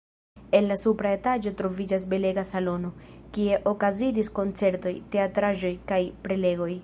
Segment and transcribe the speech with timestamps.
[0.59, 2.91] En la supra etaĝo troviĝas belega salono,
[3.37, 6.73] kie okazadis koncertoj, teatraĵoj kaj prelegoj.